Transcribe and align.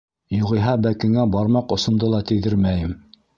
Юғиһә 0.35 0.71
бәкеңә 0.85 1.25
бармаҡ 1.35 1.77
осомдо 1.77 2.11
ла 2.15 2.23
тейҙермәйем. 2.33 2.99